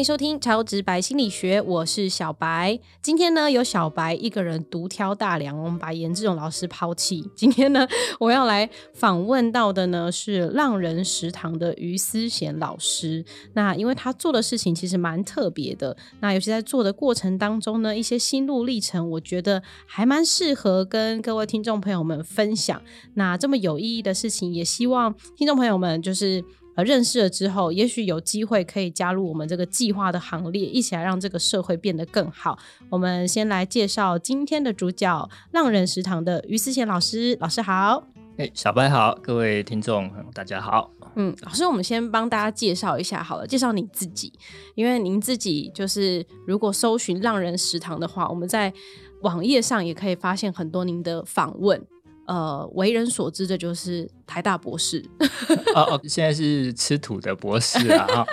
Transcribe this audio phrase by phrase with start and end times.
[0.00, 2.80] 迎收听超直白心理学，我是小白。
[3.02, 7.22] 今天呢，有小白一个人独挑大梁，我们把严志勇老师抛弃。
[7.36, 7.86] 今天呢，
[8.18, 13.22] 我要来访问到的呢是浪人食堂的于思贤老师。
[13.52, 22.80] 那因为他做的事情其实蛮特别的，那尤其在做的过程当中呢，一些心路历程，我觉得还蛮适合跟各位听众朋友们分享。
[23.16, 26.42] 那这么有意义的事情，也希望听众朋友们就是。
[26.80, 32.58] 呃，认识了之后，也许有机会可以加入我们这个计划的行列，一起来让这个社会变得更好。
[32.88, 37.36] 我们先来介绍今天的主角——浪人食堂的于思贤老师。
[37.38, 38.02] 老师好，
[38.38, 40.90] 哎，小白好，各位听众大家好。
[41.16, 44.32] 嗯，老师，我们先帮大家介绍一下好了，介绍你自己，
[44.74, 48.72] 因为您自己就是如果搜寻浪人食堂的话，我们在
[49.20, 51.84] 网页上也可以发现很多您的访问。
[52.30, 55.04] 呃，为人所知的就是台大博士。
[55.74, 58.24] 哦哦，现在是吃土的博士啊。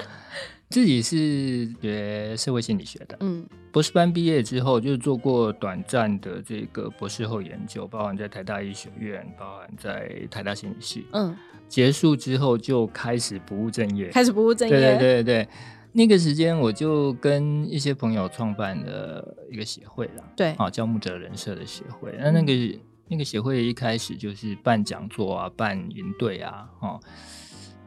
[0.69, 3.17] 自己是学社会心理学的。
[3.21, 11.07] 嗯，博士班毕业之后，就做过短暂的这个博士后研究，包含在台大医学院，包含在台大心理系。
[11.13, 11.35] 嗯，
[11.67, 14.09] 结束之后就开始不务正业。
[14.09, 14.77] 开始不务正业。
[14.77, 15.47] 对对对对，
[15.93, 20.23] 那个时间我就跟一些朋友创办了一个协会了。
[20.35, 22.13] 对，啊，叫木者人设的协会。
[22.19, 22.79] 那那个。
[23.07, 26.99] 那个协会一开始就是办讲座啊，办营队啊，哦，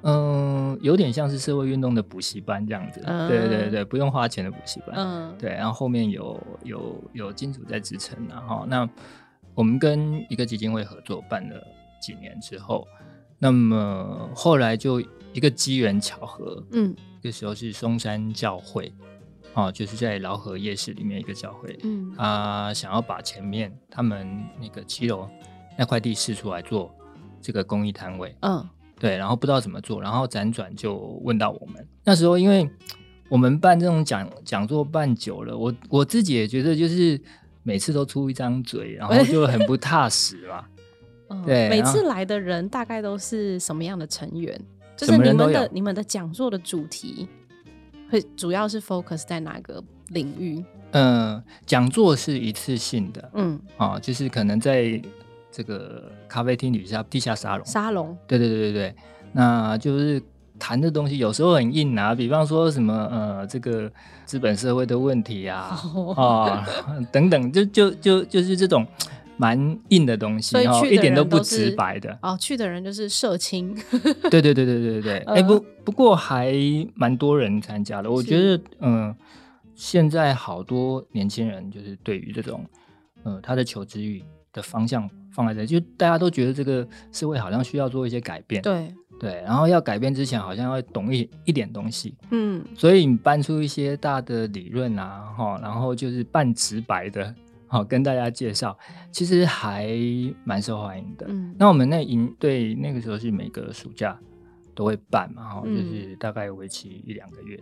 [0.02, 8.88] 嗯，有点像是社会运动的补习班这样子，对对对不用花钱的补习班，嗯，对，然后后面有有有金主在支撑，然后那
[9.54, 11.62] 我们跟一个基金会合作办了
[12.00, 12.86] 几年之后，
[13.38, 15.00] 那么后来就
[15.32, 18.92] 一个机缘巧合，嗯，那时候是嵩山教会。
[19.54, 25.28] 哦，就是在劳河夜市里面一个教会，嗯，他想要把前面他们那个七楼
[25.76, 26.94] 那块地试出来做
[27.42, 28.64] 这个公益摊位，嗯，
[28.98, 31.84] 对，然后不知道怎么做，然后辗转就问到我们。
[32.04, 32.70] 那时候因为
[33.28, 37.20] 我们办这种讲讲座办久了，我我自己也觉得就是
[37.64, 40.64] 每次都出一张嘴，然后就很不踏实嘛。
[41.44, 44.60] 对，每次来的人大概都是什么样的成员？
[44.96, 47.28] 就是你们的你们的讲座的主题。
[48.10, 50.62] 会主要是 focus 在哪个领域？
[50.92, 55.00] 嗯，讲座是一次性的，嗯，啊，就是可能在
[55.50, 58.94] 这个咖啡厅底下地下沙龙，沙龙，对对对对对，
[59.32, 60.20] 那就是
[60.58, 63.90] 谈的东西有时候很硬啊，比方说什么呃，这个
[64.24, 65.80] 资本社会的问题啊，
[66.16, 66.66] 啊
[67.12, 68.86] 等等，就就就就是这种。
[69.40, 72.18] 蛮硬的东西，然后一点都不直白的。
[72.20, 73.74] 哦，去的人就是社青。
[74.30, 76.54] 对对对对对对 哎不不过还
[76.94, 78.10] 蛮多人参加的。
[78.10, 79.14] 我觉得嗯，
[79.74, 82.66] 现在好多年轻人就是对于这种
[83.22, 88.60] 呃他的求知欲的方向放在这，就大家都觉得这个社会好像需要做一些改变。
[88.60, 92.14] 对对，然后要改变之前好像要懂一一点东西。
[92.30, 97.34] 嗯，所以你搬出一些大的理论啊，哈，然后就是半直白的。
[97.72, 98.76] 好，跟大家介绍，
[99.12, 99.88] 其实还
[100.42, 101.24] 蛮受欢迎的。
[101.28, 104.18] 嗯，那我们那营队那个时候是每个暑假
[104.74, 107.56] 都会办嘛，哈，就是大概为期一两个月。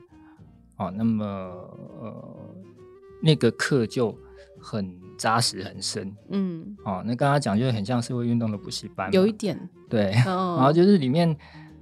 [0.78, 2.54] 哦，那么呃，
[3.22, 4.16] 那个课就
[4.58, 6.10] 很扎实很深。
[6.30, 10.12] 嗯，哦，那刚刚讲就很像社会运动的补习班，有一点对。
[10.24, 11.36] 然后就是里面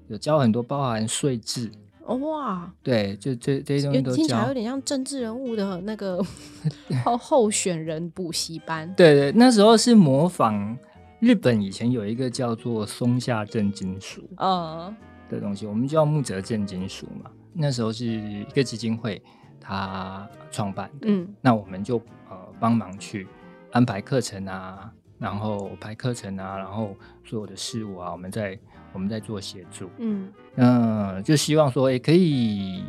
[0.08, 1.70] 有教很多包含税制。
[2.14, 6.24] 哇，对，就这这些东西都听起来有点像政治人物的 那个
[7.04, 8.92] 候候选人补习班。
[8.94, 10.78] 对对，那时候是模仿
[11.18, 14.94] 日本以前有一个叫做松下正金属嗯
[15.28, 17.30] 的东西，我们叫木泽正金属嘛。
[17.52, 19.20] 那时候是一个基金会
[19.60, 21.96] 他创办的，嗯，那我们就
[22.30, 23.26] 呃帮忙去
[23.72, 28.56] 安排课程啊，然后排课程啊，然后所有的事务啊，我们在。
[28.96, 32.82] 我们在做协助，嗯嗯，就希望说，也可以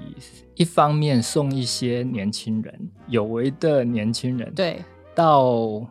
[0.55, 4.81] 一方面送一些年轻人，有为的年轻人，对，
[5.13, 5.85] 到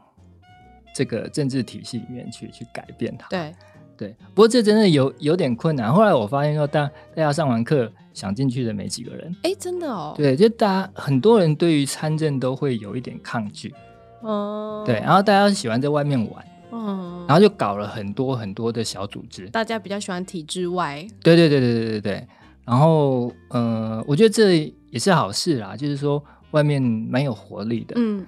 [0.94, 3.28] 这个政治体系里面去，去改变它。
[3.28, 3.54] 对
[3.94, 5.92] 对，不过这真的有有点困难。
[5.92, 9.36] 后来我发现说，大大家上完课想进去的没几个人。
[9.42, 10.14] 哎，真的哦。
[10.16, 13.74] 对，就大家很多人对于参政都会有一点抗拒。
[14.22, 14.82] 哦。
[14.86, 16.42] 对，然后大家喜欢在外面玩。
[16.72, 21.06] 嗯，然后就搞了很多很多的小组织，大家比较喜欢体制外。
[21.22, 22.28] 对对对对对对对。
[22.64, 27.94] 然后呃，我觉得这也是好事啦，就是说外面蛮有活力的。
[27.96, 28.26] 嗯。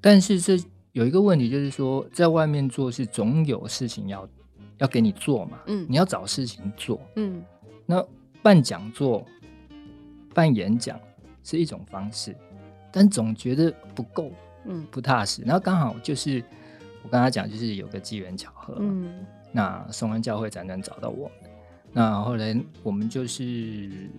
[0.00, 0.58] 但是这
[0.92, 4.26] 有一个问题，就是说在外面做是总有事情要
[4.78, 5.58] 要给你做嘛。
[5.66, 5.86] 嗯。
[5.88, 6.98] 你要找事情做。
[7.16, 7.42] 嗯。
[7.84, 8.02] 那
[8.42, 9.22] 办讲座、
[10.32, 10.98] 办演讲
[11.44, 12.34] 是一种方式，
[12.90, 14.32] 但总觉得不够，
[14.64, 15.42] 嗯，不踏实。
[15.42, 16.42] 然后刚好就是。
[17.02, 21.50] 我跟他讲，就是有个机缘巧合，嗯，那松恩教会辗转找到我们。
[21.92, 24.10] 那后来我们就是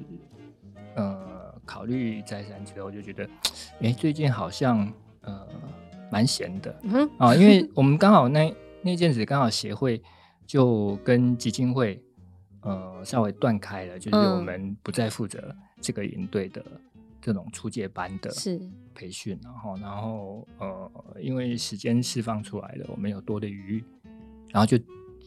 [0.95, 3.29] 呃考虑再三之后，就觉得，
[3.81, 4.91] 哎，最近好像
[5.21, 5.47] 呃
[6.11, 6.75] 蛮闲的。
[7.19, 10.01] 啊，因为我们刚好那那阵子刚好协会
[10.47, 12.01] 就跟基金会
[12.61, 16.65] 呃稍微断开了，就是我们不再负责这个营队的
[17.21, 18.31] 这种初阶班的
[18.93, 23.83] 培训，然后然后呃因为时间释放出来了，我们有多的余裕，
[24.49, 24.77] 然后就。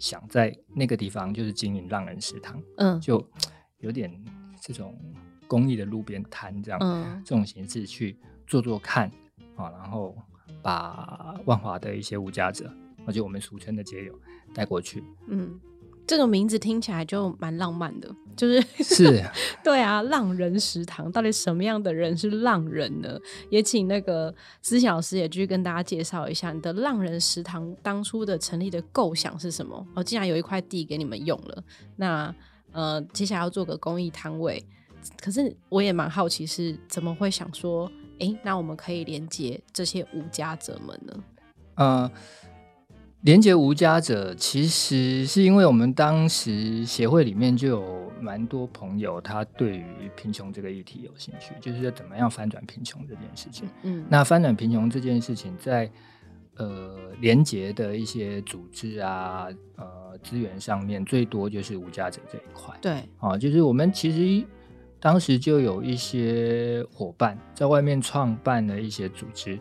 [0.01, 3.25] 想在那个地方就是经营浪人食堂，嗯，就
[3.79, 4.13] 有点
[4.61, 4.99] 这种
[5.47, 9.09] 公益的路边摊这样，嗯，这种形式去做做看
[9.55, 10.17] 啊，然后
[10.61, 12.75] 把万华的一些无家者，
[13.07, 14.19] 而且我们俗称的街友
[14.53, 15.61] 带过去，嗯。
[16.07, 19.25] 这个名字听起来就蛮浪漫的，就是是，
[19.63, 23.19] 对啊，浪人食堂到底什么样的人是浪人呢？
[23.51, 29.87] 也请那个思小师也继续跟大家介绍一下你的浪人食堂当初的成立的构想是什么？
[29.95, 31.65] 哦，既然有一块地给你们用了，
[31.97, 32.35] 那
[32.73, 34.63] 呃，接下来要做个公益摊位，
[35.21, 41.25] 可是我也蛮好奇是怎么会想说，哎，那我们可以连接这些无家者们呢？
[41.77, 42.11] 呃。
[43.23, 53.69] 连接无家者，其实是因为我们当时协会里面就有蛮多朋友，他对于贫穷这个议题有兴趣，就是怎么样翻转贫穷这件事情。
[53.85, 55.89] 嗯，那翻转贫穷这件事情，在
[56.57, 59.47] 呃连接的一些组织啊，
[59.77, 62.77] 呃资源上面，最多就是无家者这一块。
[62.83, 64.45] 对，啊，就是我们其实
[64.99, 69.57] 当时就有一些伙伴在外面创办了一些组织。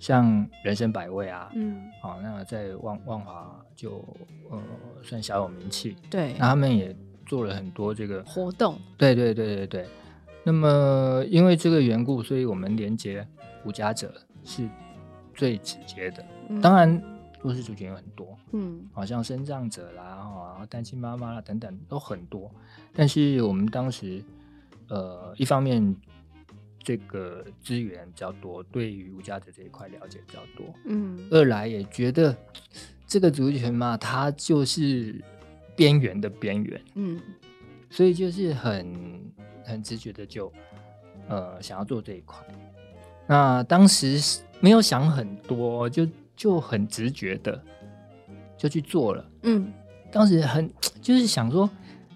[0.00, 4.02] 像人生百味啊，嗯，好，那在万万华就
[4.50, 4.58] 呃
[5.02, 9.86] 算小有名气，对，那他们也做了很多这个活动，对对对对对。
[10.42, 13.28] 那么因为这个缘故，所以我们连接
[13.66, 14.10] 无家者
[14.42, 14.66] 是
[15.34, 16.24] 最直接的。
[16.62, 17.00] 当然
[17.42, 22.50] 弱势族群有很多，嗯，好像生障者啦，哈，单亲妈妈啦等等都很多。
[22.94, 24.24] 但是我们当时
[24.88, 25.94] 呃一方面。
[26.82, 30.74] 这个资源比较多，对于无家者这一块了解比较多。
[30.86, 32.34] 嗯，二来也觉得
[33.06, 35.22] 这个族群嘛，它就是
[35.76, 36.80] 边缘的边缘。
[36.94, 37.20] 嗯，
[37.90, 39.30] 所以就是很
[39.62, 40.50] 很直觉的就
[41.28, 42.38] 呃想要做这一块。
[43.26, 47.62] 那当时没有想很多，就就很直觉的
[48.56, 49.30] 就去做了。
[49.42, 49.70] 嗯，
[50.10, 50.68] 当时很
[51.02, 51.68] 就是想说，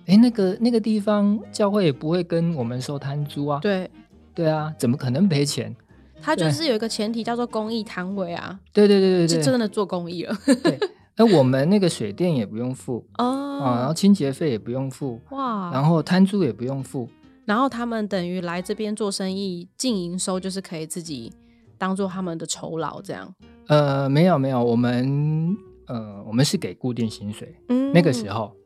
[0.07, 3.61] 哎，那个那个地方教会也不会跟我们收摊租啊。
[3.61, 3.91] 对。
[4.35, 5.75] 对啊，怎么可能赔钱？
[6.21, 8.59] 他就是有一个前提叫做公益摊位啊。
[8.73, 10.35] 对对对对对，是真的做公益了。
[10.63, 10.79] 对，
[11.17, 17.09] 那我们那个水电也不用付哦，啊，然后清洁费也不用付哇，然后摊租也不用付，
[17.45, 21.31] 然后他们等于来这边做生意，净营收就是可以自己
[21.77, 23.35] 当做他们的酬劳这样。
[23.67, 25.55] 呃，没有没有，我们
[25.87, 28.57] 呃，我们是给固定薪水，嗯，那个时候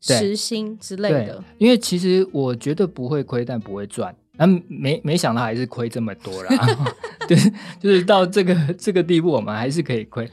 [0.00, 1.42] 时薪之类的。
[1.58, 4.14] 因为其实我觉得不会亏，但不会赚。
[4.40, 6.66] 那没没想到还是亏这么多啦，
[7.28, 7.36] 对，
[7.78, 10.26] 就是到这个这个地步，我们还是可以亏。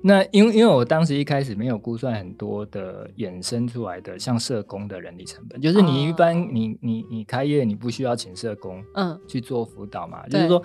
[0.00, 10.62] 那因为因为我当时一开始没有估算很多的衍生出来的像社工的人力成本，就是你一般你你你开业你不需要请社工嗯去做辅导嘛，就是说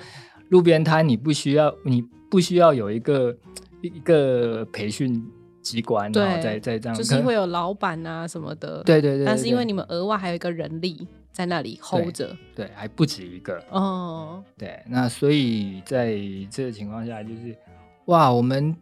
[0.49, 1.99] 路边摊你不需要你
[2.29, 3.35] 不需要有一个
[3.81, 5.25] 一个培训
[5.63, 11.07] 机关，然后再再这样，就是会有老板啊什么的，对对对，但是因为你们额外还有一个人力。
[11.33, 14.43] 在那里 hold 着，对，还不止一个哦。
[14.55, 16.15] 对，那所以在
[16.51, 17.57] 这个情况下，就是
[18.05, 18.73] 哇，我们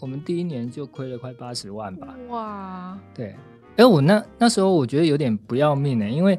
[0.00, 2.16] 我们第一年就亏了快八十万吧。
[2.30, 3.36] 哇，对。
[3.76, 6.36] 哎，我那那时候我觉得有点不要命呢，因为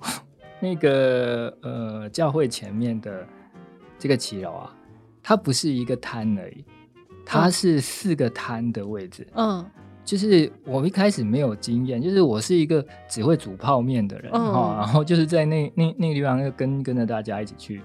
[0.62, 3.26] 那个呃教会前面的
[3.98, 4.74] 这个骑楼啊，
[5.22, 6.64] 它不是一个摊而已，
[7.26, 9.26] 它是四个摊的位置。
[9.34, 9.68] 嗯。
[10.08, 17.82] 就是我一开始没有经验，就是我是一个只会煮泡面的人哈，然后就是在那那那个地方又跟跟着大家一起去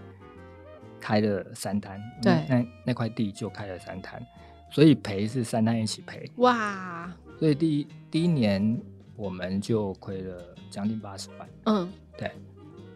[1.02, 4.26] 开了三摊，对，那那块地就开了三摊，
[4.72, 7.12] 所以赔是三摊一起赔，哇！
[7.38, 8.82] 所以第一第一年
[9.18, 12.32] 我们就亏了将近八十万，嗯，对。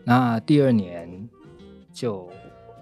[0.05, 1.27] 那第二年
[1.91, 2.29] 就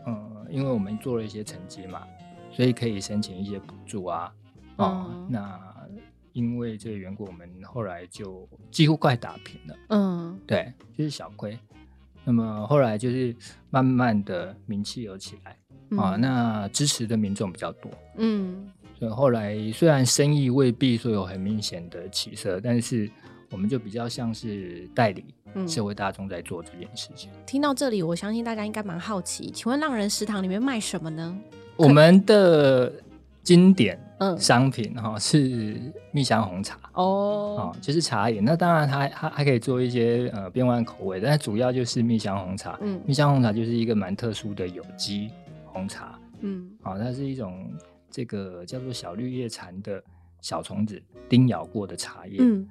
[0.05, 2.03] 嗯，因为我们做了一些成绩嘛，
[2.51, 4.31] 所以可以申请一些补助啊，
[4.75, 5.73] 哦，那。
[6.35, 9.75] 因为这个缘故，我们后来就几乎快打平了。
[9.87, 11.57] 嗯，对，就是小亏。
[12.25, 13.33] 那么后来就是
[13.69, 15.57] 慢慢的名气有起来
[15.97, 17.89] 啊，那支持的民众比较多。
[18.17, 23.09] 嗯，所以后来虽然生意未必说有很明显的起色，但是
[23.49, 25.23] 我们就比较像是代理
[25.65, 27.31] 社会大众在做这件事情。
[27.45, 31.39] 听到这里，我相信大家应该蛮好奇，请问浪人食堂里面卖什么呢？
[31.77, 32.91] 我们的。
[33.45, 33.97] 经典
[34.39, 35.79] 商品哈是
[36.11, 37.03] 蜜香红茶哦，
[37.71, 38.43] 哦，就是茶饮。
[38.43, 42.75] 那当然它它还可以做一些呃变换口味，但主要就是蜜香红茶。
[42.81, 45.29] 嗯，蜜香红茶就是一个蛮特殊的有机
[45.65, 46.19] 红茶。
[46.39, 47.71] 嗯，好，它是一种
[48.09, 50.03] 这个叫做小绿叶蝉的
[50.41, 50.99] 小虫子
[51.29, 52.37] 叮咬过的茶叶。
[52.39, 52.67] 嗯，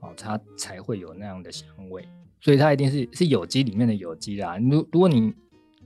[0.00, 2.06] 哦，它才会有那样的香味，
[2.38, 4.58] 所以它一定是是有机里面的有机啦。
[4.58, 5.32] 如如果你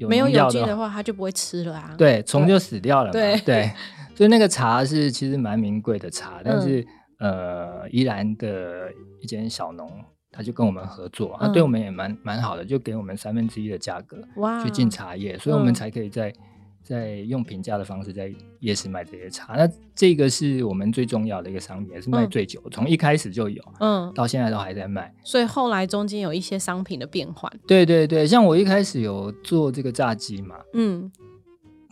[0.08, 1.94] 没有有机的话，它就不会吃了啊。
[1.98, 3.10] 对，虫就死掉了。
[3.10, 3.70] 对对。
[4.14, 6.86] 所以那个茶是其实蛮名贵的茶，但是
[7.18, 8.92] 呃，宜兰的
[9.22, 9.90] 一间小农，
[10.30, 14.22] 他就跟我们合作，他对我们也蛮蛮好的，就给我们三分之一的价格
[14.62, 16.32] 去进茶叶，所以我们才可以在
[16.82, 19.54] 在用平价的方式在夜市卖这些茶。
[19.54, 25.14] 那这个是我们最重要的一个商品，也是卖最久，从一开始就有，嗯，到现在都还在卖。
[25.24, 27.52] 所以后来中间有一些商品的变换。
[27.66, 31.10] 对对对，像我一开始有做这个炸鸡嘛，嗯。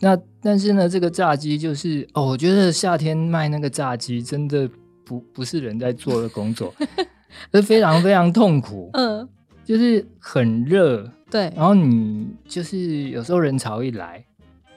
[0.03, 4.67] 那但是呢，这个炸鸡就是哦，我觉得夏天卖那个炸鸡真的
[5.05, 6.73] 不不是人在做的工作，
[7.53, 8.89] 是非常非常痛苦。
[8.93, 9.29] 嗯，
[9.63, 11.53] 就是很热，对。
[11.55, 14.25] 然后你就是有时候人潮一来，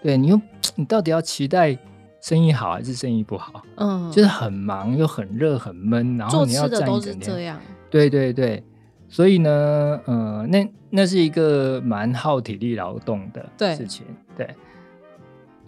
[0.04, 0.38] 对你又
[0.74, 1.74] 你到底要期待
[2.20, 3.64] 生意好还是生意不好？
[3.76, 7.56] 嗯，就是很忙又很热很闷，然后你要站一整天。
[7.88, 8.62] 对对对，
[9.08, 14.04] 所以呢，呃，那那是一个蛮耗体力劳动的事情，
[14.36, 14.46] 对。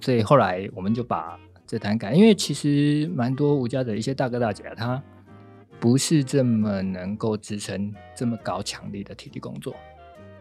[0.03, 5.03] 所以后来我们就把这摊改，因为其实蛮多吴家的一些大哥大姐，他
[5.81, 9.75] 不是这么能够支撑这么高强力的体力工作。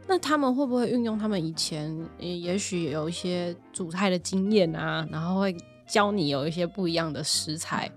[0.07, 5.55] 那他们会不会运用他们以前也许有一些煮菜的经验啊，然后会
[5.87, 7.89] 教你有一些不一样的食材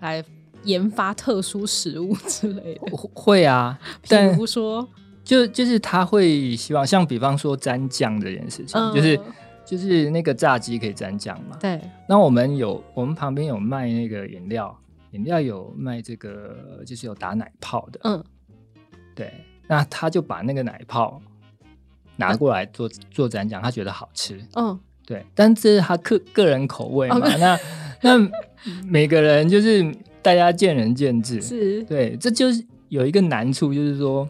[0.00, 0.24] 来
[0.64, 2.96] 研发特殊食物之类的？
[3.14, 4.88] 会啊， 比如说，
[5.24, 9.18] 就就是他会希望，像比方说蘸酱这件事情，就是。
[9.66, 11.56] 就是那个炸鸡可以蘸酱嘛？
[11.58, 11.80] 对。
[12.08, 14.80] 那我们有，我们旁边有卖那个饮料，
[15.10, 17.98] 饮料有卖这个，就是有打奶泡的。
[18.04, 18.24] 嗯。
[19.12, 19.44] 对。
[19.66, 21.20] 那他就把那个奶泡
[22.16, 24.40] 拿过来做做展讲，他觉得好吃。
[24.54, 24.78] 嗯。
[25.06, 25.24] 对。
[25.34, 27.18] 但这是他个个人口味嘛？
[27.38, 27.58] 那
[28.02, 28.30] 那
[28.84, 29.84] 每个人就是
[30.22, 31.40] 大家见仁见智。
[31.40, 31.82] 是。
[31.84, 34.28] 对，这就是有一个难处，就是说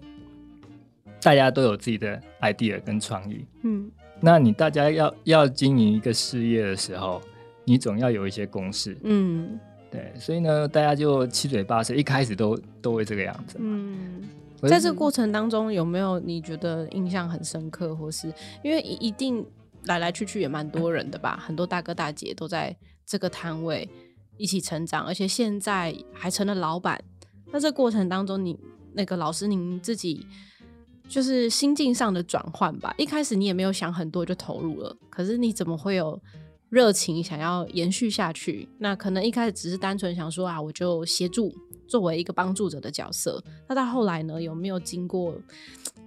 [1.22, 3.44] 大家都有自己的 idea 跟创意。
[3.62, 3.90] 嗯。
[4.18, 7.20] 那你大家要要经营一个事业的时候，
[7.64, 14.22] 你总要有一些公式，嗯，对，所以呢，大家就七嘴八舌，一开始都都会这个样子，嗯，
[14.62, 18.32] 在这个过程当中，有没有你觉得印象很深刻，或是
[18.62, 19.44] 因为一定
[19.84, 23.88] 来来去去也蛮多人的吧， 很多大哥大姐都在这个摊位
[24.36, 27.02] 一起成长，而且现在还成了老板，
[27.52, 28.58] 那这过程当中，你
[28.94, 30.26] 那个老师您自己。
[31.08, 32.92] 就是心境上的转换吧。
[32.98, 36.20] 一开始你也没有想很多就投入了，可是你怎么会有
[36.68, 38.68] 热情想要延续下去？
[38.78, 41.54] 那可能一开始只是单纯想说啊，我就协助
[41.86, 43.42] 作为一个帮助者的角色。
[43.68, 45.34] 那到后来呢，有没有经过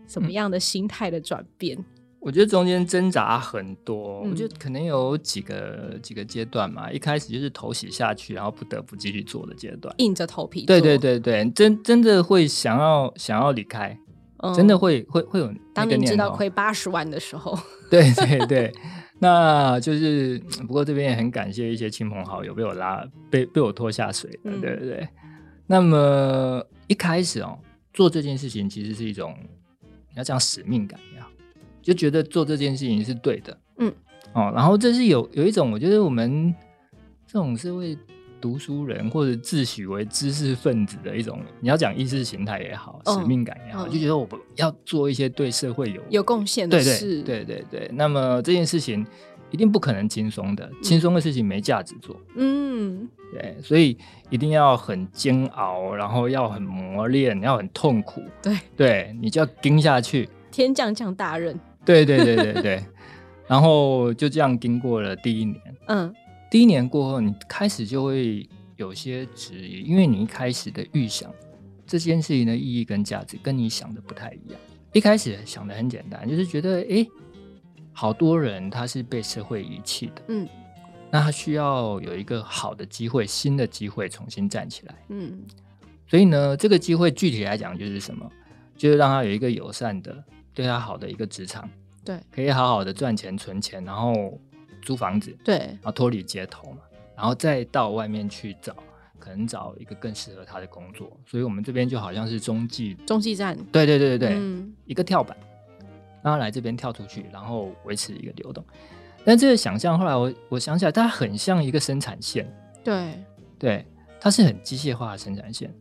[0.07, 1.77] 什么样的心态的转变？
[2.19, 6.91] 我觉得中间挣扎很多，我觉得可能有几个几个阶段嘛。
[6.91, 10.65] 一开始就是头洗下去，然后不得不继续做的阶段，硬着头皮。
[10.65, 13.97] 对对对对，真真的会想要想要离开。
[14.55, 17.57] 真的会会会有，当你知道亏八十万的时候，
[17.91, 18.73] 对对对，
[19.19, 25.09] 那就是不过这边也很感谢一些亲朋好友被我拉被被我拖下水的，对对对。
[25.71, 27.59] 那么一开始哦，
[27.93, 29.35] 做这件事情其实是一种
[30.09, 31.29] 你要讲使命感也好，
[31.79, 33.93] 就觉得做这件事情是对的，嗯
[34.33, 36.51] 哦，然后这是有有一种我觉得我们
[37.27, 37.95] 这种社会。
[38.41, 47.21] 读书人或者自诩为知识分子的一种，你要讲意识形态也好，使命感也好，就觉得我不要做一些对社会有有贡献的事。
[47.21, 49.05] 对对对，那么这件事情
[49.51, 52.19] 一定不可能轻松的，轻松的事情没价值做。
[52.35, 53.97] 嗯，对，所以
[54.29, 58.21] 一定要很煎熬，然后要很磨练，要很痛苦。
[58.41, 60.29] 对对，你就要盯下去。
[60.51, 61.59] 天降降大任。
[61.85, 62.83] 对对对对对，
[63.47, 65.61] 然后就这样经过了第一年。
[65.87, 66.13] 嗯。
[66.51, 71.31] 第一年过后，你开始就会有些质疑，因为你一开始的预想
[71.85, 74.59] 这件事情的意义跟价值跟你想的不太一样。
[74.91, 77.05] 一开始想的很简单，就是觉得，哎，
[77.99, 80.47] 好多人他是被社会遗弃的，嗯，
[81.11, 85.43] 那他需要有一个好的机会，新的机会重新站起来，嗯，
[86.07, 88.31] 所以呢，这个机会具体来讲就是什么？
[88.77, 91.69] 就是让他有一个友善的、对他好的一个职场，
[92.05, 94.39] 对，可以好好的赚钱存钱，然后。
[94.81, 96.77] 租房子，对，然后脱离街头嘛，
[97.13, 98.73] 然后再到外面去找，
[99.19, 101.11] 可能找一个更适合他的工作。
[101.27, 102.93] 所以，我们这边就好像是中继。
[103.05, 104.39] 中继站，对对对对对，
[104.85, 105.35] 一个跳板，
[106.23, 108.63] 让他来这边跳出去，然后维持一个流动。
[109.25, 112.47] 但这个想象后来我我想起来，它很像一个生产线，
[112.83, 113.13] 对
[113.59, 113.85] 对，
[114.19, 115.71] 它是很机械化的生产线，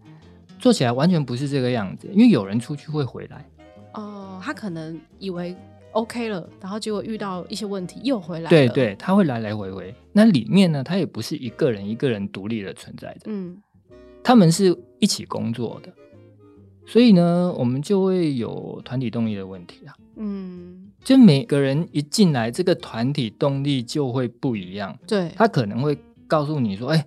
[0.58, 2.08] 做起来完全不是这个样子。
[2.12, 3.46] 因为有人出去会回来，
[3.94, 5.56] 哦，他可能以为
[5.92, 8.50] OK 了，然后结果遇到一些问题又回来。
[8.50, 9.94] 对对，他会来来回回。
[10.12, 13.56] 那里面呢，他也不是一个人一个人独立的存在的，嗯，
[14.22, 15.92] 他们是一起工作的。
[16.86, 19.94] 所以呢，我们就会有团体动力的问题啊。
[20.18, 24.98] 嗯，就每个人一进来，这个团体动力就会不一样。
[25.06, 25.96] 对，他可能会
[26.26, 27.06] 告诉你说：“哎，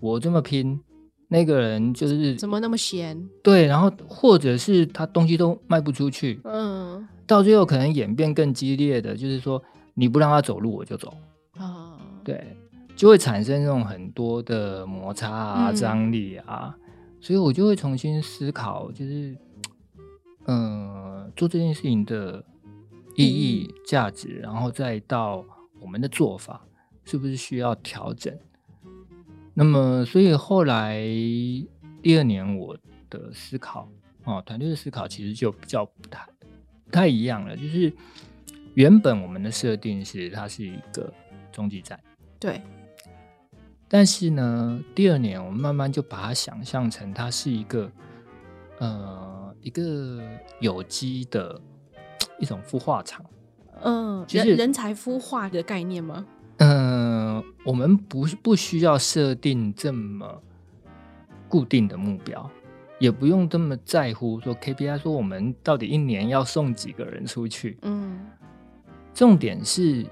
[0.00, 0.80] 我这么拼，
[1.28, 6.40] 那个人就是怎么那么闲？”对，然后或者是他东西都卖不出去。
[6.44, 9.62] 嗯，到最后可能演变更激烈的就是说，
[9.94, 11.14] 你不让他走路，我就走。
[11.56, 12.56] 啊，对，
[12.96, 16.74] 就会产生这种很多的摩擦啊、张力啊。
[17.22, 19.36] 所以我就会重新思考，就是，
[20.46, 20.89] 呃，
[21.36, 22.44] 做这件事情的
[23.16, 25.44] 意义、价值，然后再到
[25.80, 26.64] 我们的做法
[27.04, 28.36] 是不是需要调整。
[29.54, 31.02] 那么，所以后来
[32.02, 32.76] 第二年我
[33.08, 33.88] 的思考，
[34.24, 36.26] 哦，团队的思考其实就比较不太
[36.84, 37.56] 不太一样了。
[37.56, 37.92] 就是
[38.74, 41.12] 原本我们的设定是它是一个
[41.52, 41.98] 终极站，
[42.38, 42.60] 对。
[43.88, 47.90] 但是呢，第二年我们慢慢就把它想象成它是一个，
[48.80, 50.20] 呃，一个
[50.58, 51.60] 有机的
[52.38, 53.24] 一种孵化厂。
[53.82, 56.26] 嗯，人人才孵化的概念吗？
[56.58, 60.42] 嗯，我们不不需要设定这么
[61.48, 62.50] 固定的目标，
[62.98, 67.78] 也不用这么在乎说 KPI，说我们到底一年要送几个人出去。
[67.82, 68.26] 嗯，
[69.14, 70.04] 重点是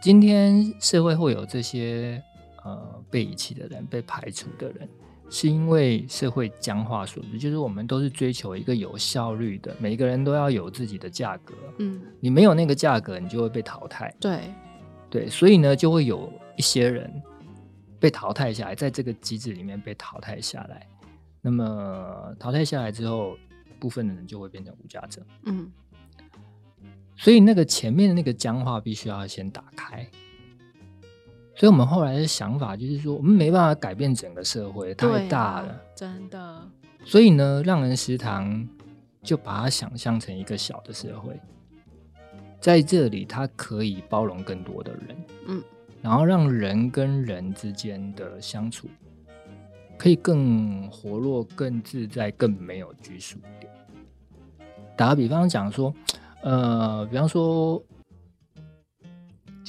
[0.00, 2.22] 今天社会会有这些。
[2.62, 4.86] 呃，被遗弃的人、被排除的人，
[5.30, 7.38] 是因为社会僵化所致。
[7.38, 11.54] 就是我们都是追求一个有效率的，每个人都要有自己的价格。
[11.78, 14.14] 嗯，你没有那个价格，你就会被淘汰。
[14.20, 14.52] 对，
[15.08, 17.10] 对，所以呢，就会有一些人
[17.98, 20.86] 被淘汰下来，在这个机制里面被淘汰下来。
[21.40, 23.38] 那么淘汰下来之后，
[23.78, 25.24] 部分的人就会变成无价者。
[25.44, 25.70] 嗯，
[27.16, 30.06] 所以那个前面的那个僵化必须要先打开。
[31.60, 36.62] 所以，我们后来的想法就是说，我们没办法改变整个社会，太大了，真的。
[37.04, 38.66] 所以呢，让人食堂
[39.22, 41.38] 就把它想象成一个小的社会，
[42.60, 45.62] 在这里，它可以包容更多的人，嗯，
[46.00, 48.88] 然后让人跟人之间的相处
[49.98, 53.70] 可以更活络、更自在、更没有拘束点。
[54.96, 55.94] 打个比方讲说，
[56.40, 57.84] 呃，比方说。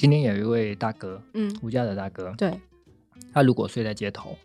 [0.02, 2.60] 今天有一位大哥，嗯，吴家的大哥，对，
[3.32, 4.36] 他如果睡在街头，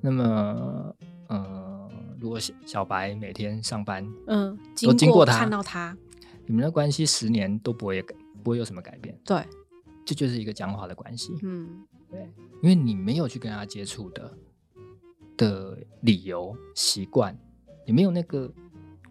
[0.00, 0.92] 那么，
[1.28, 5.96] 呃，如果小白每天上班，嗯，都经过他看到他，
[6.44, 9.46] 你们的关系十年都不会改，不会有什么改变，对，
[10.04, 12.28] 这就是一个僵化的关系，嗯，对，
[12.60, 14.38] 因为你没有去跟他接触的
[15.36, 17.32] 的理由、习惯，
[17.86, 18.52] 你没有那个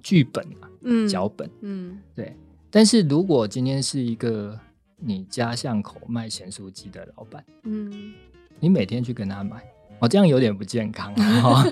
[0.04, 2.36] 剧本啊，嗯，脚本，嗯，对，
[2.70, 4.60] 但是如果今天是一个
[5.00, 8.14] 你家巷口卖咸酥鸡的老板，嗯，
[8.60, 9.64] 你每天去跟他买，
[10.00, 11.64] 哦，这样有点不健康啊。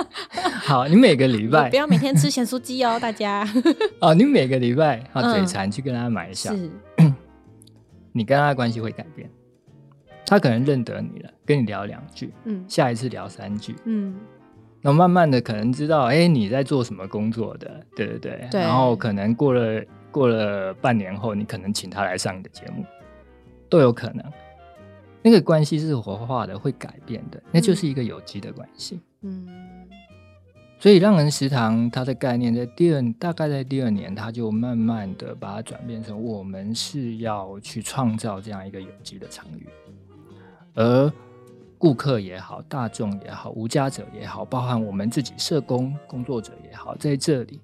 [0.62, 3.48] 好，你每个礼拜不要每天吃咸酥鸡哦，大家。
[4.00, 6.52] 哦，你每个礼拜啊嘴馋去跟他买一下，
[8.12, 9.30] 你跟他的关系会改变。
[10.26, 14.16] 他可能认得你了，跟你聊两句，嗯，下一次聊三句，嗯，
[14.82, 19.82] 那慢慢的可能知道，哎，你在做什么工作的，对对对，然后可能过了。
[20.16, 22.82] 过了半年后，你可能请他来上你的节目，
[23.68, 24.24] 都有可能。
[25.20, 28.98] 那个关系是活化的，会改变的，那就是一个有机的关系。
[29.20, 29.46] 嗯，
[30.78, 39.68] 所以让人食堂它的概念在第二，大概在第二年，它就慢慢的把它转变成我们是要去创造这样一个有机的场域，
[40.72, 41.12] 而
[41.76, 47.60] 顾客也好，大众也好，无家者也好，包含我们自己社工工作者也好，在这里，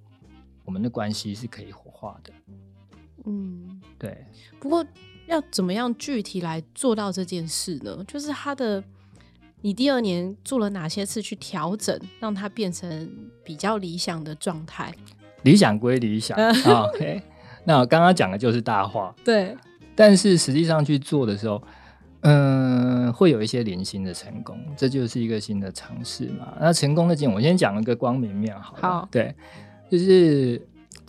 [0.67, 2.33] 我们的关系是可以活化的。
[3.25, 4.27] 嗯，对。
[4.59, 4.85] 不过
[5.27, 8.05] 要怎么样具体来做到这件事呢？
[8.09, 8.83] 就是他的，
[9.61, 13.09] 你第二年做了哪些次去调整，让它变成
[13.45, 14.93] 比较理想的状态？
[15.45, 17.23] 理想归理想，OK。
[17.65, 19.57] 那我刚刚讲的就是大话， 对。
[19.95, 21.63] 但是实际上去做的时候，
[22.23, 26.57] 嗯，会有一些零星的成功，这就是一个新的尝试嘛。
[26.61, 28.77] 那成功的经验，我先讲一个光明面，好。
[28.81, 29.33] 好，对，
[29.89, 30.61] 就是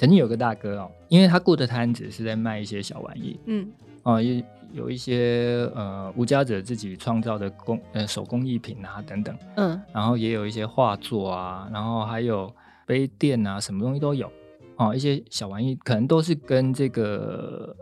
[0.03, 0.91] 曾经有个大哥哦。
[1.07, 3.71] 因为他雇的摊子是在卖一些小玩意，嗯，
[4.03, 12.53] 哦，有有一些呃无家者自己创造的工呃手工艺品啊等等，嗯，然后也有一些画作啊，然后还有
[12.85, 14.29] 杯垫啊，什么东西都有，
[14.75, 17.73] 哦，一些小玩意可能都是跟这个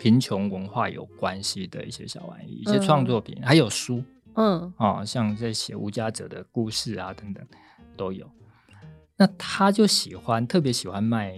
[0.00, 4.02] 贫穷文化有关系的一些小玩意，一些创作品，还有书，
[4.34, 7.46] 嗯，哦，像在写无家者的故事啊等等
[7.96, 8.28] 都有。
[9.20, 11.34] 那他就喜欢，特别喜欢卖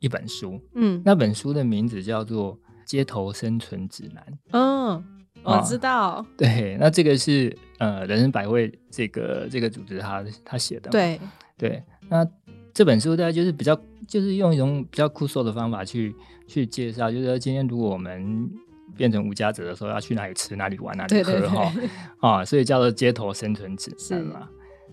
[0.00, 2.54] 一本书，嗯，那本书的名字叫做
[2.84, 4.24] 《街头生存指南》。
[4.52, 5.04] 嗯，
[5.42, 6.24] 我知道。
[6.36, 10.90] 对，那这个是呃人生百味这个这个组织他他写的。
[10.90, 11.20] 对
[11.56, 12.26] 对，那
[12.72, 13.74] 这本书大家就是比较
[14.06, 16.14] 就是用一种比较酷瘦的方法去
[16.46, 18.50] 去介绍，就是说今天如果我们
[18.96, 21.72] 变成无家者的时候，要去哪里吃、哪里玩、哪里喝哈
[22.20, 24.48] 啊，所以叫做街头生存指南嘛。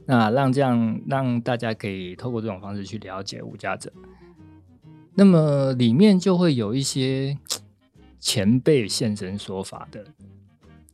[0.06, 3.90] 那让这样让大家可以透过这种方式去了解无家者，
[5.16, 7.38] 那么里面就会有一些
[8.20, 10.04] 前辈现身说法的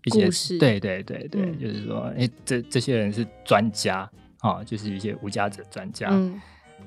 [0.06, 6.12] 一些故事，对对对对，就是说，哎，这这些人是专家啊，就是一些无家者专家，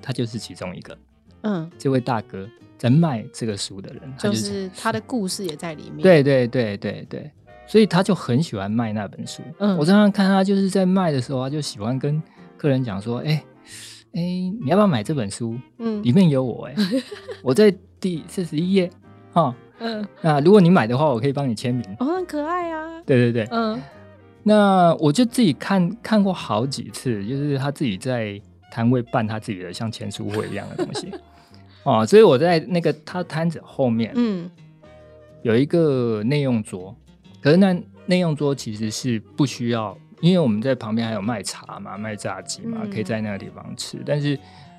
[0.01, 0.99] 他就是其中一个，
[1.42, 7.31] 嗯，这位大哥在卖这个书的人，就是他的故事也在里面，对对对对对。
[7.64, 9.40] 所以他就很喜欢卖那本书。
[9.59, 12.21] 嗯，我常常看他就是在卖的时候，他就喜欢跟
[12.59, 13.42] 客人讲说：“哎，
[14.14, 15.57] 哎，你要不要买这本书？
[15.79, 16.75] 嗯，里面有我，哎，
[17.42, 18.90] 我在第四十一页，
[19.33, 21.85] 哈，嗯，那如果你买的话，我可以帮你签名。
[21.98, 23.03] 哦，很可爱啊。
[23.07, 23.81] 对对对，嗯，
[24.42, 31.11] 那我就自己看看过好几次，就是他自己在摊位办他自己的像签书会一样的东西。
[31.85, 34.51] 哦，所以我在那个他摊子后面，嗯，
[35.42, 36.94] 有一个内用桌。
[37.40, 44.01] 可是那内用桌其实是不需要，因为我们在旁边还有卖茶嘛、卖炸鸡嘛，可以在那个地方吃。
[44.07, 44.39] 但是，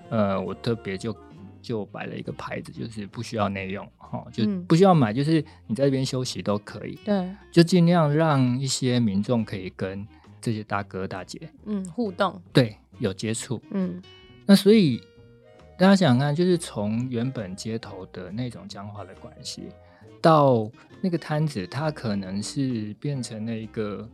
[0.09, 1.13] 呃，我特别就
[1.61, 6.97] 就摆了一个牌子，就是不需要内用，哈，就不需要买，就是你在这边休息都可以。
[7.03, 10.07] 对，就尽量让一些民众可以跟
[10.39, 13.61] 这些大哥大姐嗯互动，对，有接触。
[13.71, 14.01] 嗯，
[14.45, 15.01] 那所以
[15.77, 19.63] 大家想想看，就是从原本街头的那种僵化的关系。
[20.21, 24.09] 到那个摊子，它可能是变成了一个，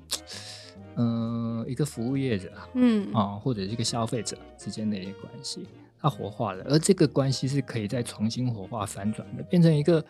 [0.95, 3.13] 嗯，一个服务业者，嗯。
[3.13, 5.65] 啊，或者一个消费者之间的一个关系，
[5.99, 10.03] 它活化了，而这个关系是可以再重新活化、反转的，变成一个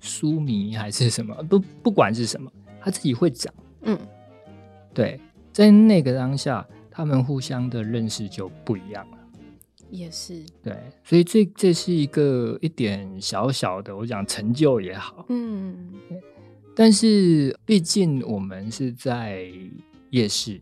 [0.00, 3.98] 书迷还是什么，不不管是什么，他自己会长，嗯，
[4.94, 5.18] 对，
[5.52, 9.18] 在那个当下，他们互相的认识就不一样了。
[9.88, 10.44] 也是。
[10.62, 15.92] 对，所以这这是一个一点小小的，我讲成就也好，嗯，
[16.74, 19.48] 但是毕竟我们是在
[20.10, 20.60] 夜市，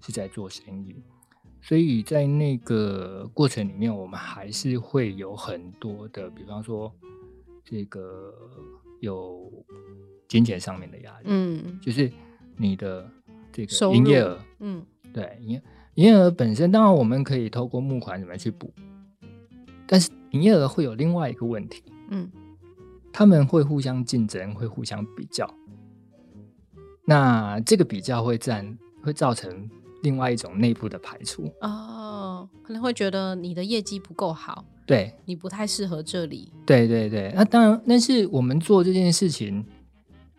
[0.00, 1.02] 是在做生意，
[1.60, 6.92] 所以在那个过程里面，我们还是会有很多的，比方说
[7.64, 8.34] 这个
[9.00, 9.50] 有
[10.28, 12.10] 金钱上面的压力，嗯，就是
[12.56, 13.10] 你的
[13.52, 15.62] 这个营业额，嗯，对，营业。
[15.96, 18.72] 营业额本身，当然我们可以透过募款怎么去补，
[19.86, 22.30] 但是营业额会有另外一个问题，嗯，
[23.12, 25.46] 他们会互相竞争，会互相比较，
[27.04, 29.68] 那这个比较会占，会造成
[30.02, 39.64] 另外一种内部的排除哦，可能会觉得你的业绩不够好，对你不太适合这里，对对对，那当然，但是我们做这件事情。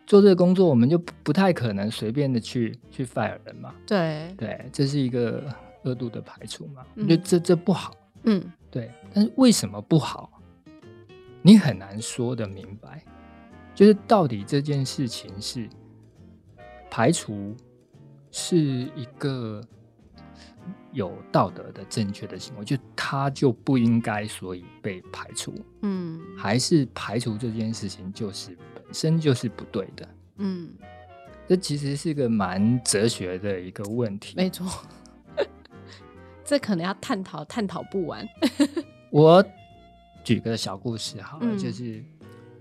[0.06, 3.74] 做这个工作，我们就不太可能随便的去去 fire 人嘛。
[3.86, 5.42] 对对，这是一个
[5.84, 6.84] 额度的排除嘛。
[6.94, 7.94] 我觉得这这不好。
[8.24, 8.90] 嗯，对。
[9.14, 10.30] 但是为什么不好？
[11.40, 13.02] 你很难说的明白。
[13.74, 15.66] 就是到底这件事情是
[16.96, 17.56] 排除
[18.30, 19.60] 是一个
[20.92, 25.52] 有道德的正确的行为，就他就不应该所以被排除。
[25.82, 28.56] 嗯，还是排除这件事情就是。
[28.72, 30.72] 本身就是不对的，嗯，
[31.48, 34.34] 这其实是一个蛮哲学的一个问题。
[34.36, 34.64] 没错，
[36.44, 38.24] 这可能要探讨探讨不完。
[39.10, 39.44] 我
[40.22, 42.04] 举个小故事哈，就是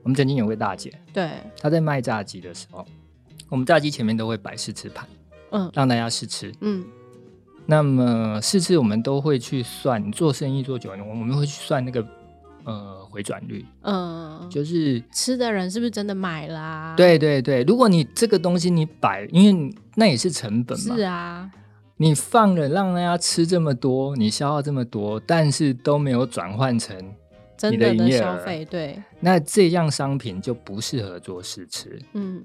[0.01, 2.83] 我们曾经有位大姐，对，她在卖炸鸡的时候，
[3.53, 5.07] 我们炸鸡前面都会摆试吃盘，
[5.51, 6.83] 嗯，让大家试吃，嗯，
[7.67, 12.03] 那么试吃我们都会去算，做生意做久了，我们会去算那个。
[12.65, 16.93] 呃，回转率，嗯，就是吃的人是不是真的买啦？
[16.95, 21.51] 对对对，如果你这个东西你摆，因为那也是成本嘛，是啊，
[21.97, 26.97] 你放了让大家吃这么多，你消耗这么多，但是都没有转换成
[27.57, 32.41] 真的的消费，对，那这样商品就不适合做试吃，嗯，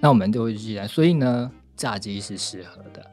[0.00, 3.04] 那我们就会记得，所以呢，炸鸡是适合的，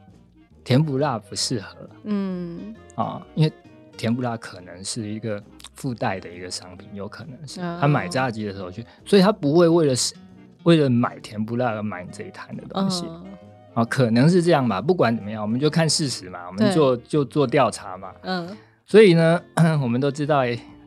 [0.64, 3.52] 甜不辣不适合，嗯，啊，因为
[3.96, 5.42] 甜不辣可能是一个。
[5.74, 10.12] 附带的一个商品，有可能是他买炸鸡的时候去，所以他不会为了是
[10.64, 13.06] 为了买甜不辣而买你这一摊的东西
[13.74, 14.82] 啊，可能是这样吧。
[14.82, 18.12] 不管怎么样，我们就看事实嘛，我们做就做调查嘛。
[18.22, 19.40] 嗯，所以呢，
[19.80, 20.40] 我们都知道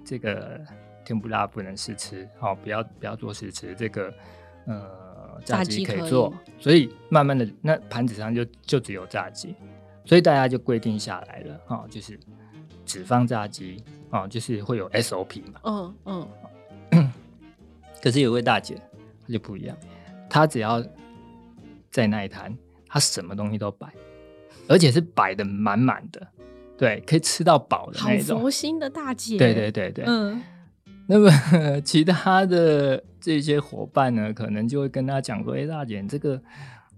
[0.04, 0.60] 这个
[1.06, 3.74] 甜不辣不能试吃，好，不要不要做试吃。
[3.74, 4.14] 这个
[4.66, 4.86] 呃，
[5.46, 9.56] 炸鸡可以做，所以慢慢的那盘子上就就只有炸鸡，
[10.06, 12.20] 所以大家就规定下来了啊、就是
[12.86, 15.60] 只放炸鸡啊、就是会有 SOP 嘛。
[15.64, 17.12] 嗯嗯
[18.02, 18.76] 可是有位大姐
[19.28, 19.78] 她就不一样，
[20.30, 20.84] 她只要
[21.92, 23.88] 在那一摊，她什么东西都摆，
[24.68, 26.28] 而且是摆的满满的，
[26.78, 28.50] 对，可以吃到饱的那一种佛。
[28.50, 30.42] 心的大姐，对对对对，嗯
[31.12, 31.30] 那么
[31.84, 36.42] 其他的这些伙伴呢，可能就会跟他讲说：“哎、大姐，这个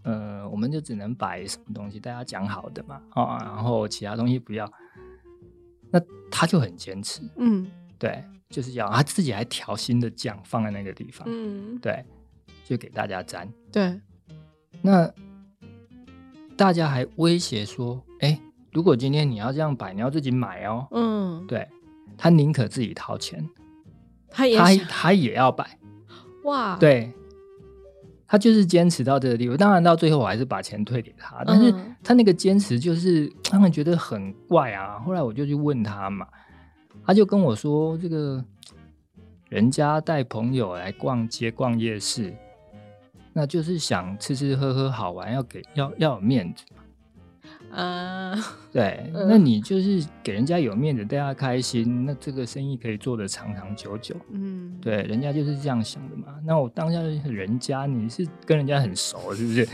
[0.03, 4.71] 呃，我们就只能摆什么东西，大家讲好的嘛，啊、然后其他东西不要。”
[5.89, 5.99] 那
[6.29, 7.65] 他就很坚持，嗯
[7.97, 12.05] 对，就是要他自己还调新的酱放在那个地方，嗯，对，
[12.63, 13.51] 就给大家沾。
[13.71, 13.99] 对，
[14.83, 15.11] 那
[16.55, 18.39] 大家还威胁说：“哎、
[18.71, 20.87] 如果今天你要这样摆，你要自己买哦。
[20.91, 21.67] 嗯，对
[22.15, 23.47] 他宁可自己掏钱，
[24.33, 25.79] 他也他他也要摆。
[26.43, 27.13] 哇，，对，
[28.27, 29.55] 他就是坚持到这个地步。
[29.55, 34.99] 当然到最后我还是把钱退给他，但是嗯他那个坚持就是 让人觉得很怪啊。
[34.99, 36.27] 后来我就去问他嘛，
[37.05, 38.43] 他就跟我说，这个
[39.47, 42.33] 人家带朋友来逛街、逛夜市，
[43.31, 46.65] 那就是想吃吃喝喝好玩，要给要要有面子。
[47.75, 48.37] 呃，
[48.71, 54.15] 对， 嗯那你就是给人家有面子，大家开心，那这个生意可以做得长长久久。
[54.29, 56.35] 嗯，对，人家就是这样想的嘛。
[56.45, 59.67] 那我当下人家，你是跟人家很熟，是不是？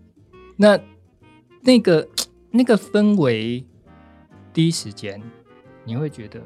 [0.56, 0.78] 那
[1.62, 2.06] 那个
[2.52, 3.64] 那个氛围，
[4.52, 5.20] 第一时间
[5.84, 6.40] 你会觉得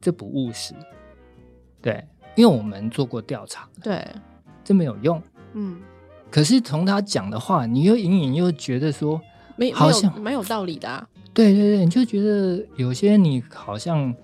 [0.00, 0.74] 这不务实。
[1.82, 4.06] 对，因为我们做过调查，对，
[4.62, 5.22] 这没有用。
[5.54, 5.80] 嗯，
[6.30, 9.20] 可是从他讲的话，你又隐隐又觉得说，
[9.60, 14.14] 没好像蛮有道理的啊，对对对，你就觉得有些你好像，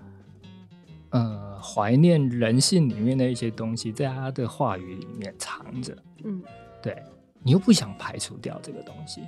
[1.10, 5.94] 呃，怀念人性里面的一些东西，在他的话语里面藏着。
[6.24, 6.42] 嗯
[6.82, 6.96] 对
[7.42, 9.20] 你又不想排除掉这个东西，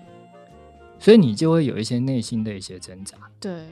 [0.99, 3.19] 所以你就会有一些内心的一些挣扎。
[3.39, 3.67] 对，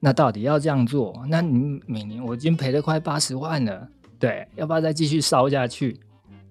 [0.00, 1.24] 那到底要这样做？
[1.28, 6.00] 那你每年我已经赔了快八十万了，对，要不要再继续烧下去？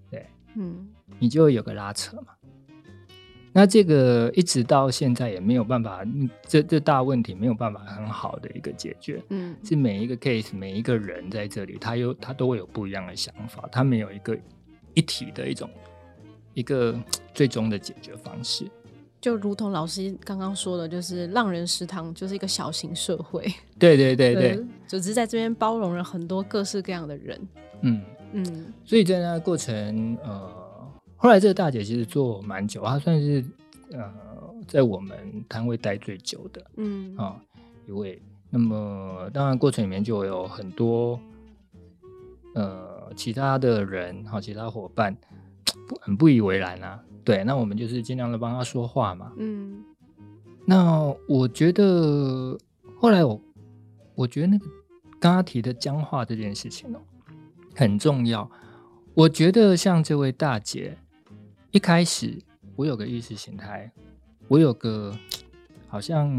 [0.10, 0.88] 对嗯
[1.19, 2.28] 你就会有个拉扯嘛。
[3.53, 9.21] 那这个一直到现在也没有办法，嗯这这大问题没有办法很好的一个解决。
[9.29, 14.37] 嗯是每一个 case，每一个人在这里，他有他都会有不一样的想法，他没有一个
[14.93, 15.69] 一体的一种
[16.53, 16.97] 一个
[17.33, 18.65] 最终的解决方式。
[19.19, 23.43] 就如同老师刚刚说的，就是浪人食堂就是一个小型社会，
[23.77, 27.47] 对对对对，呃， 就只是在这边包容了很多各式各样的人，
[27.81, 28.01] 嗯，
[28.33, 30.51] 嗯所以在那个过程，呃，
[31.21, 33.45] 后来这个大姐其实做蛮久，她算是
[33.91, 34.12] 呃
[34.67, 37.39] 在我们摊位待最久的嗯啊、
[37.88, 38.19] 一位。
[38.49, 41.19] 那么当然过程里面就有很多
[42.55, 45.15] 呃其他的人哈、其他伙伴
[45.88, 46.99] 不很不以为然啊。
[47.23, 49.31] 对，那我们就是尽量的帮他说话嘛。
[49.38, 49.84] 嗯
[50.65, 52.57] 那我觉得
[52.97, 53.39] 后来我
[54.15, 54.65] 我觉得那个
[55.19, 56.99] 刚刚提的僵化这件事情哦，
[57.75, 58.49] 很重要。
[59.13, 60.97] 我觉得像这位大姐，
[61.71, 62.38] 一开始
[62.75, 63.89] 我有个意识形态，
[64.49, 65.17] 我有个
[65.88, 66.29] 好像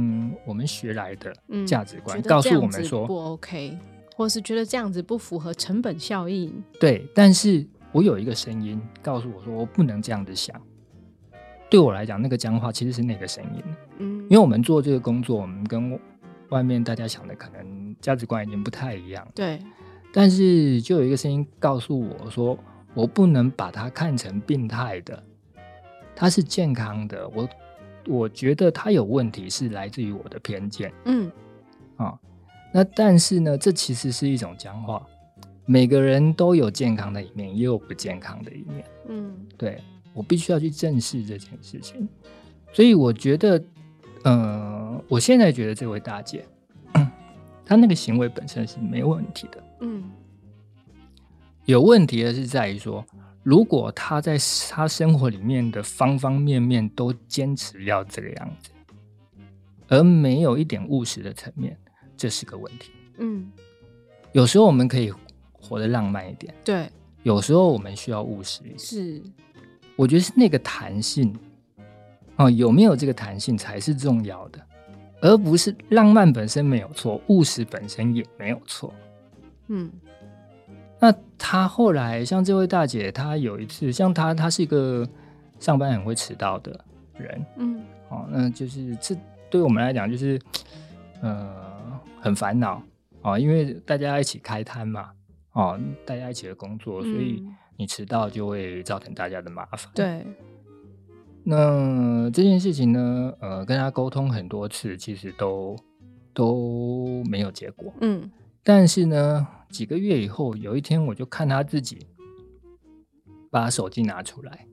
[0.47, 3.79] 我们学来的嗯，价值观，告诉我们说，不 OK，
[4.15, 10.61] 或是觉得这样子不符合成本效应，对，但是我有一个声音告诉我说，我不能这样子想。
[11.71, 13.63] 对我来讲，那个僵化其实是那个声音，
[14.01, 15.99] 嗯，因为我们做这个工作，我们跟
[16.51, 19.59] 外面大家想的可能价值观已经不太一样，对，
[20.13, 22.59] 但是就有一个声音告诉我说，
[22.95, 25.23] 我不能把它看成病态的，
[26.15, 27.29] 它是健康的。
[27.31, 27.49] 我
[28.07, 31.31] 我觉得它有问题是来自于我的偏见嗯
[31.97, 32.19] 啊。
[32.73, 35.07] 那但是呢，这其实是一种僵化，
[35.65, 38.85] 每个人都有健康的一面，也有不健康的一面。
[39.09, 39.81] 嗯对
[40.15, 42.09] 我必须要去正视这件事情。
[42.73, 43.63] 所以我觉得，
[44.25, 46.45] 呃，我现在觉得这位大姐，
[47.65, 49.65] 她那个行为本身是没有问题的。
[49.81, 50.05] 嗯
[51.65, 53.05] 有问题的是在于说，
[53.43, 54.37] 如果他在
[54.71, 58.71] 他生活里面的方方面面都坚持要这个样子，
[59.89, 61.77] 而没有一点务实的层面，
[62.17, 62.91] 这是个问题。
[63.19, 63.51] 嗯，
[64.33, 65.13] 有时候我们可以
[65.53, 66.89] 活得浪漫一点，对，
[67.23, 68.79] 有时候我们需要务实一点。
[68.79, 69.23] 是，
[69.95, 71.33] 我觉得是那个弹性
[72.37, 74.61] 哦，有没有这个弹性才是重要的，
[75.21, 78.93] 而不是浪漫本身没有错，务实本身也没有错。
[79.69, 79.91] 嗯
[81.03, 85.05] 那他后来像这位大姐，她有一次，像她，她是一个
[85.59, 86.71] 上班很会迟到的
[87.15, 89.17] 人嗯哦，那就是这
[89.51, 90.41] 对我们来讲就是
[91.21, 92.81] 呃很烦恼
[93.23, 95.11] 哦，因为大家一起开摊嘛，
[95.55, 99.91] 哦，大家一起的工作，所以嗯你迟到就会造成大家的麻烦。
[99.95, 100.25] 对。
[101.43, 105.77] 那这件事情呢，呃，跟他沟通很多次，其实都
[106.33, 107.93] 都没有结果。
[108.03, 108.31] 嗯。
[108.65, 112.07] 但是呢，几个月以后，有一天我就看他自己
[113.51, 114.67] 把手机拿出来，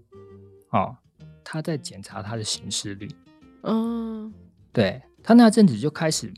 [0.72, 0.96] 哦，
[1.44, 3.16] 他在检查他的行事历。
[3.64, 4.34] 嗯。
[4.72, 6.32] 对他那阵子就开始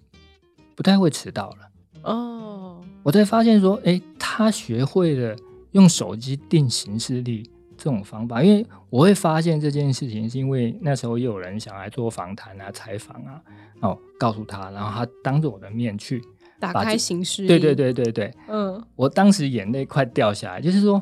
[0.76, 1.72] 不太会迟到了。
[2.04, 2.84] 哦。
[3.04, 5.36] 我才发现说，哎，他学会了
[5.72, 7.50] 用手机定行事历。
[7.78, 13.42] 这种方法，因为我会发现这件事情，是因为那时候又有人想来做访谈啊、采访啊，
[13.82, 16.22] 哦，告诉他，然后他当着我的面去
[16.62, 21.02] 打开形式，对对对对对，嗯，我当时眼泪快掉下来，就是说，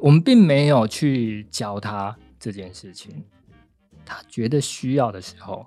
[0.00, 3.24] 我们并没有去教他这件事情，
[4.04, 5.66] 他觉得需要的时候，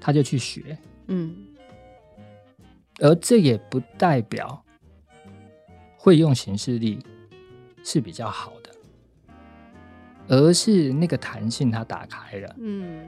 [0.00, 0.76] 他就去学，
[1.06, 1.36] 嗯，
[3.00, 4.64] 而这也不代表
[5.96, 6.98] 会用形式力
[7.84, 8.70] 是比较好的。
[10.32, 13.04] 而是那个弹性它打开了，嗯，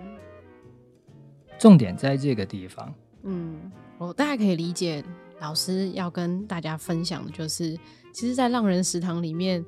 [1.56, 2.92] 重点在这个地方，
[3.22, 5.04] 嗯，我大概可以理解
[5.42, 7.76] 老师要跟大家分享的就是，
[8.14, 9.62] 其实，在浪人食堂里面，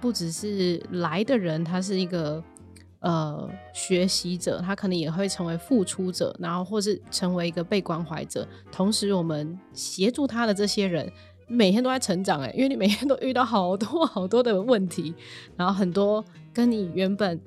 [0.00, 2.42] 不只是来的人，他是一个
[3.00, 11.12] 呃学习者，他可能也会成为付出者，然后或是成为一个被关怀者，同时我们协助他的这些人。
[11.46, 15.14] 每天都在成长哎，因为你每天都遇到好多好多的问题，
[15.58, 17.38] 然后很多跟你原本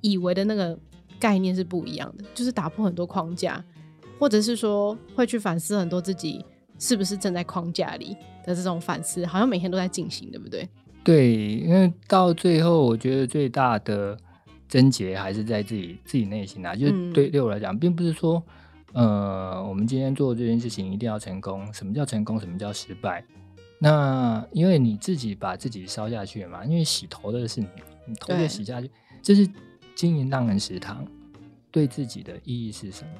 [0.00, 0.76] 以为的那个
[1.20, 3.62] 概念是不一样的，就是打破很多框架，
[4.18, 6.42] 或者是说会去反思很多自己
[6.82, 10.68] 是不是正在框架里的这种反思，好像每天都在进行，对不对？
[11.04, 14.18] 对，因为到最后，我觉得最大的
[14.68, 18.42] 症结还是在自己自己内心啊，就是对对我来讲，并不是说
[18.94, 23.24] 呃，我们今天做这件事情一定要成功，什么叫成功，什么叫失败？
[23.78, 27.68] 那因为你自己把自己烧下去嘛，因为洗头的是你，
[28.08, 28.90] 你头也洗下去，
[29.22, 29.48] 这是
[29.94, 31.06] 经营浪人食堂
[31.70, 33.10] 对自己的意义是什么？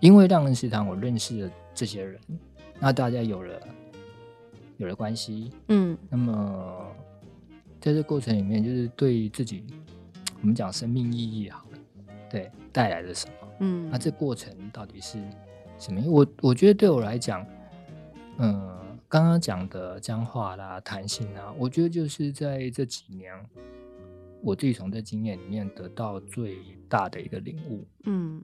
[0.00, 2.20] 因为浪人食堂我认识了这些人，
[2.82, 3.60] 那大家有了
[4.76, 6.84] 有了关系，嗯，那么
[7.80, 9.64] 在这过程里面，就是对自己
[10.40, 11.78] 我们讲生命意义好了，
[12.28, 13.48] 对带来了什么？
[13.60, 15.22] 嗯，那这过程到底是
[15.78, 16.02] 什么？
[16.06, 17.46] 我我觉得对我来讲，
[18.38, 18.72] 嗯。
[19.08, 23.30] 刚刚讲的僵化啦、弹性啊，我觉得就是在这几年，
[24.42, 26.56] 我自己从这经验里面得到最
[26.88, 27.84] 大的一个领悟。
[28.04, 28.42] 嗯，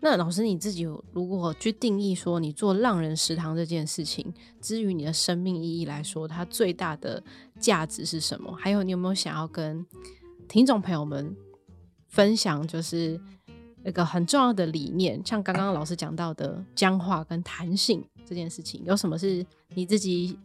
[0.00, 7.22] 那老师你自己如果去定义说，你做浪人食堂这件事情，至于你的生命意义来说，它最大的
[7.58, 8.54] 价值是什么？
[8.54, 9.84] 还有，你有没有想要跟
[10.48, 11.34] 听众朋友们
[12.08, 13.20] 分享，就是
[13.82, 18.04] 那个很重要的理念，像刚刚老师讲到的僵化跟弹性。
[18.26, 20.38] 这件事情有什么是你自己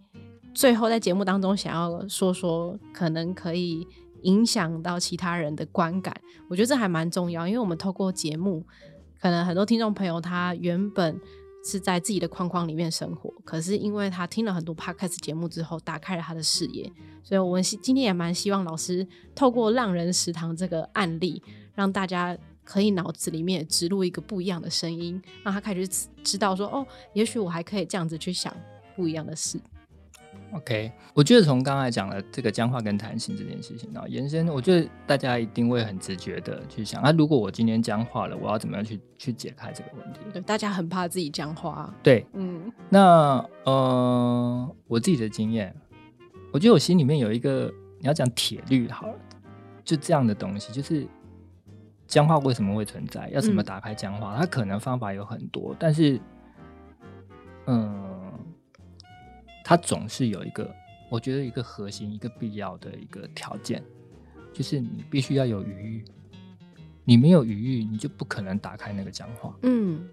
[0.54, 3.88] 最后在节目当中想要说说，可能可以
[4.24, 6.14] 影响到其他人的观感？
[6.50, 8.66] 我觉得这还蛮重要，因为我们透过节目，
[9.22, 11.20] 可能很多听众朋友他原本
[11.64, 16.92] 是在自己的框框里面生活，可是因为他听了很多 podcast 节目之后，打开了他的视野，
[17.24, 21.42] 所以我们今天也蛮希望老师透过浪人食堂这个案例，
[21.76, 22.38] 让大家。
[22.62, 25.88] 可以脑子里面植入一个不一样的声音，让他开始
[26.24, 28.56] 知道说：“哦，也许我还可以这样子去想
[28.96, 29.60] 不一样的事。”
[30.54, 40.20] OK，我觉得从刚才讲的这个僵化跟弹性这件事情啊，延伸，我觉得大家一定会很直觉的去想：那如果我今天僵化了，我要怎么样去去解开这个问题？
[40.34, 41.94] 对，大家很怕自己僵化。
[42.02, 45.76] 对，嗯，那呃，我自己的经验，
[46.52, 49.16] 我觉得我心里面有一个，你要讲铁律好了，
[49.84, 51.08] 就这样的东西，就是。
[52.08, 53.30] 僵化为什么会存在？
[53.30, 54.36] 要怎么打开僵化？
[54.36, 56.20] 它可能方法有很多，但是，
[57.68, 58.09] 嗯，
[59.70, 60.68] 它总是有一个，
[61.12, 63.84] 我觉得一个核心、一个必要的一个条件，
[64.52, 66.06] 就是你必须要有余裕。
[67.06, 69.56] 你没有余裕，你就不可能打开那个讲话。
[69.62, 70.10] 嗯，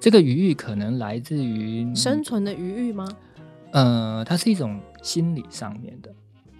[0.00, 3.06] 这个余裕可能来自于生存的余裕吗？
[3.72, 6.10] 呃，它是一种心理上面的。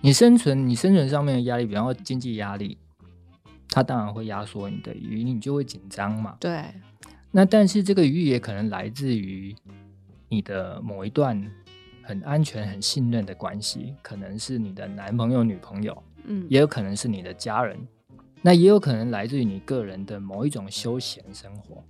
[0.03, 2.77] 你生存，你生存上面的压力，比方说经济压力。
[3.71, 6.37] 它当然会压缩你的余，你就会紧张嘛。
[6.39, 6.63] 对。
[7.31, 9.57] 那但是这个余也可能来自于
[10.29, 11.51] 你的某一段
[12.03, 17.79] 很安全、很信任的关系，可能是你的男朋友、女朋友，嗯，也有可能是你的家人，
[18.41, 21.83] 那也有可能来自于你个人的某一种休闲生活。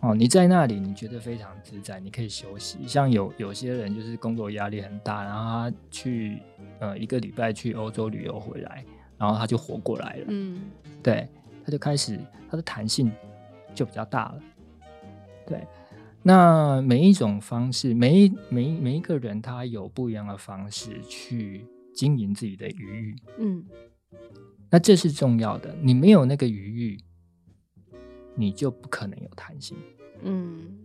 [0.00, 2.86] 哦，你在那里你觉得非常自在，你可以休息。
[2.86, 6.38] 像有有些人就是工作压力很大，然后他去
[6.78, 8.84] 呃一个礼拜去欧洲旅游回来。
[9.16, 10.60] 然后他就活过来了，嗯，
[11.00, 11.28] 对，
[11.64, 12.18] 他就开始
[12.50, 13.10] 他的弹性
[13.72, 14.42] 就比较大了，
[15.46, 15.64] 对。
[16.26, 23.16] 那每一种方式，每一每每一个人他有不一样的方式去经营自己的余裕。
[23.38, 23.62] 嗯，
[24.70, 25.76] 那这是重要的。
[25.82, 27.00] 你没有那个余裕，
[28.34, 29.76] 你就不可能有弹性。
[30.22, 30.78] 嗯，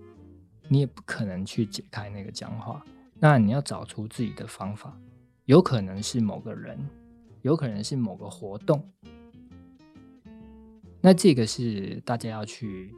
[0.68, 2.84] 你也不可能去解开那个僵化。
[3.18, 4.94] 那你要找出自己的方法，
[5.46, 6.78] 有可能是某个人，
[7.44, 8.84] 有可能是某个活动。
[11.00, 12.94] 那这个是大家要去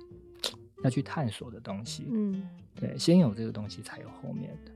[0.84, 2.08] 要去探索的东西。
[2.12, 4.72] 嗯，对，先有这个东西，才有后面的。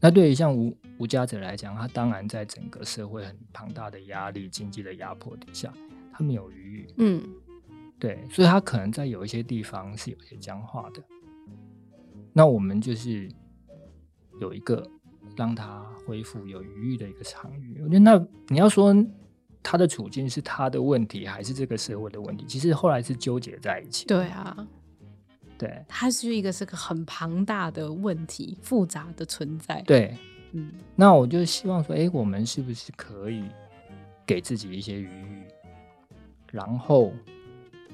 [0.00, 5.72] 那对于像无无家者来讲，他当然在整个社会很庞大的压力、经济的压迫底下，
[6.12, 6.86] 他没有余裕。
[6.96, 7.22] 嗯，
[8.00, 11.00] 对，所以他可能在有一些地方是有些僵化的。
[12.32, 13.30] 那我们就是
[14.40, 14.84] 有一个
[15.36, 17.80] 让他恢复有余裕的一个场域。
[17.82, 18.92] 我觉得，那你要说
[19.62, 22.44] 他的处境是他的问题，还是这个社会的问题？
[22.46, 24.04] 其实后来是纠结在一起。
[24.06, 24.66] 对啊。
[25.62, 29.80] 对，它是一个是个很庞大的问题，复杂的存在。
[29.82, 30.16] 对，
[30.50, 33.44] 嗯，那我就希望说，哎，我们是不是可以
[34.26, 35.44] 给自己一些余裕，
[36.50, 37.12] 然后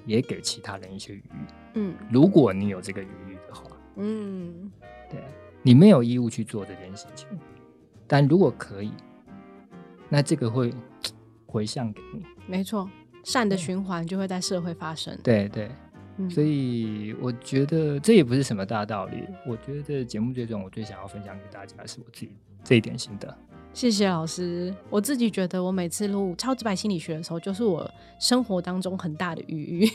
[0.07, 1.47] 也给其他人一些余裕？
[1.75, 4.73] 嗯，如果你有这个余裕的话，嗯，
[5.11, 5.23] 对，
[5.61, 7.29] 你没有义务去做这件事情，
[8.07, 8.95] 但如果可以，
[10.09, 10.73] 那这个会
[11.45, 12.25] 回向给你。
[12.47, 12.89] 没错，
[13.25, 15.15] 善的循环就会在社会发生。
[15.23, 15.71] 对对。
[16.29, 19.25] 所以我觉得这也不是什么大道理。
[19.47, 22.31] 我觉得节目最终我最想要分享给大家的是我自己
[22.65, 23.37] 这一点心得。
[23.73, 24.75] 谢谢老师。
[24.91, 27.89] 我自己觉得我每次录超直白心理学的时候，就是我
[28.19, 29.91] 生活当中很大的余裕，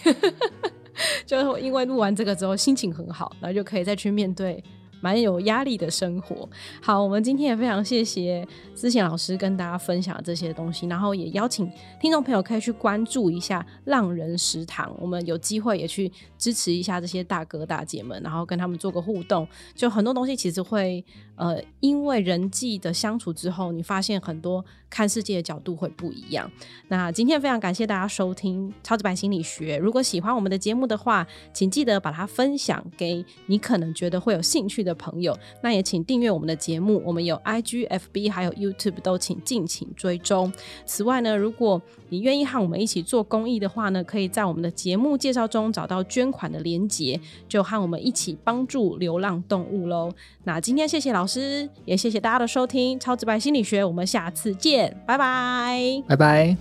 [1.25, 4.63] 就是因为录完这个之后心情很好，然后就可以再去面对。
[5.03, 6.47] 蛮有压力的生活。
[6.81, 19.45] 好，我们今天也非常谢谢思贤老师跟大家分享这些东西，然后也邀请听众朋友可以去关注一下浪人食堂，我们有机会也去支持一下这些大哥大姐们，然后跟他们做个互动。
[19.75, 21.03] 就很多东西其实会
[21.35, 24.63] 呃，因为人际的相处之后，你发现很多
[24.93, 26.49] 看世界的角度会不一样。
[26.87, 29.77] 那今天非常感谢大家收听超级白心理学。
[29.77, 34.93] 如果喜欢我们的节目的话，请记得把它分享给你可能觉得会有兴趣的。
[34.95, 40.53] 朋友，那也请订阅我们的节目，我们有 IG、FB 还有 YouTube 都请敬请追踪。
[40.85, 47.19] 此外呢，如果你愿意和我们一起做公益的话呢，可以在我们的节目介绍中找到捐款的连结，
[47.49, 50.09] 就和我们一起帮助流浪动物喽。
[50.43, 56.03] 那今天谢谢老师，也谢谢大家的收听，超直白心理学，我们下次见拜拜。
[56.07, 56.57] 拜拜。